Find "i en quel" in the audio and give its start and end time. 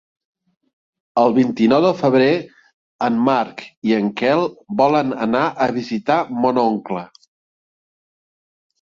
3.91-4.43